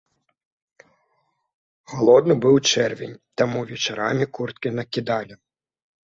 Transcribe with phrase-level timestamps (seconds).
[1.91, 5.37] Халодны быў чэрвень, таму вечарамі курткі накідалі.